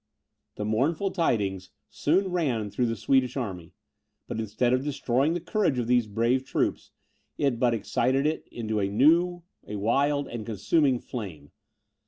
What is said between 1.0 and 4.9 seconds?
tidings soon ran through the Swedish army; but instead of